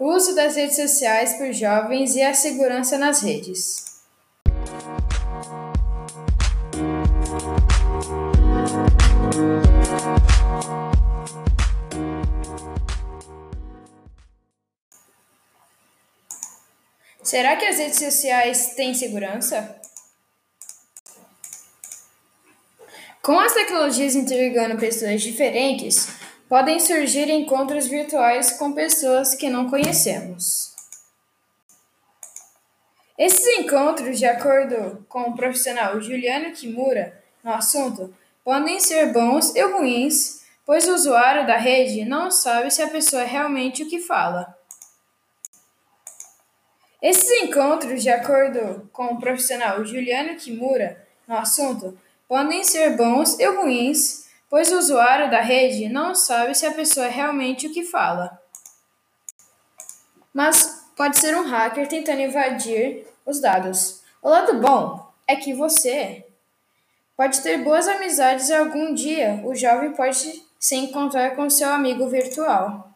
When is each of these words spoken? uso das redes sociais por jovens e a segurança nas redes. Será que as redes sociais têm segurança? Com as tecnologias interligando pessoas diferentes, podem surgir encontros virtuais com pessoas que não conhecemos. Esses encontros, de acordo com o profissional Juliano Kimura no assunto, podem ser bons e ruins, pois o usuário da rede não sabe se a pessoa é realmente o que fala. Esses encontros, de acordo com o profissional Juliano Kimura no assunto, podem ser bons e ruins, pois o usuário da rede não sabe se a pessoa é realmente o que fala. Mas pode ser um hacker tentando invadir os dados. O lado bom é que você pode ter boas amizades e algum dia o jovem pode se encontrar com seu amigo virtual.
uso 0.00 0.34
das 0.34 0.56
redes 0.56 0.76
sociais 0.76 1.34
por 1.34 1.52
jovens 1.52 2.16
e 2.16 2.22
a 2.22 2.32
segurança 2.32 2.96
nas 2.96 3.20
redes. 3.20 3.90
Será 17.22 17.54
que 17.56 17.66
as 17.66 17.76
redes 17.76 17.98
sociais 17.98 18.74
têm 18.74 18.94
segurança? 18.94 19.78
Com 23.22 23.38
as 23.38 23.52
tecnologias 23.52 24.16
interligando 24.16 24.78
pessoas 24.78 25.20
diferentes, 25.20 26.08
podem 26.50 26.80
surgir 26.80 27.30
encontros 27.30 27.86
virtuais 27.86 28.50
com 28.50 28.72
pessoas 28.72 29.36
que 29.36 29.48
não 29.48 29.70
conhecemos. 29.70 30.74
Esses 33.16 33.46
encontros, 33.58 34.18
de 34.18 34.26
acordo 34.26 35.06
com 35.08 35.20
o 35.20 35.36
profissional 35.36 36.00
Juliano 36.00 36.50
Kimura 36.50 37.22
no 37.44 37.52
assunto, 37.52 38.12
podem 38.42 38.80
ser 38.80 39.12
bons 39.12 39.54
e 39.54 39.62
ruins, 39.62 40.44
pois 40.66 40.88
o 40.88 40.94
usuário 40.94 41.46
da 41.46 41.56
rede 41.56 42.04
não 42.04 42.32
sabe 42.32 42.68
se 42.72 42.82
a 42.82 42.88
pessoa 42.88 43.22
é 43.22 43.26
realmente 43.26 43.84
o 43.84 43.88
que 43.88 44.00
fala. 44.00 44.58
Esses 47.00 47.30
encontros, 47.42 48.02
de 48.02 48.10
acordo 48.10 48.90
com 48.92 49.04
o 49.04 49.20
profissional 49.20 49.84
Juliano 49.84 50.34
Kimura 50.34 51.06
no 51.28 51.36
assunto, 51.36 51.96
podem 52.26 52.64
ser 52.64 52.96
bons 52.96 53.38
e 53.38 53.46
ruins, 53.46 54.28
pois 54.50 54.72
o 54.72 54.78
usuário 54.78 55.30
da 55.30 55.40
rede 55.40 55.88
não 55.88 56.14
sabe 56.14 56.54
se 56.54 56.66
a 56.66 56.72
pessoa 56.72 57.06
é 57.06 57.10
realmente 57.10 57.68
o 57.68 57.72
que 57.72 57.84
fala. 57.84 58.38
Mas 60.34 60.84
pode 60.96 61.18
ser 61.18 61.36
um 61.36 61.46
hacker 61.46 61.88
tentando 61.88 62.20
invadir 62.20 63.06
os 63.24 63.40
dados. 63.40 64.02
O 64.20 64.28
lado 64.28 64.60
bom 64.60 65.08
é 65.26 65.36
que 65.36 65.54
você 65.54 66.26
pode 67.16 67.40
ter 67.40 67.58
boas 67.58 67.86
amizades 67.86 68.48
e 68.48 68.54
algum 68.54 68.92
dia 68.92 69.40
o 69.44 69.54
jovem 69.54 69.92
pode 69.92 70.44
se 70.58 70.76
encontrar 70.76 71.36
com 71.36 71.48
seu 71.48 71.70
amigo 71.70 72.08
virtual. 72.08 72.90